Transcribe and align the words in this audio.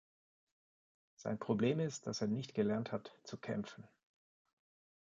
Sein 1.13 1.37
Problem 1.37 1.79
ist, 1.79 2.07
dass 2.07 2.21
er 2.21 2.27
nicht 2.27 2.55
gelernt 2.55 2.91
hat, 2.91 3.15
zu 3.23 3.37
kämpfen. 3.37 3.87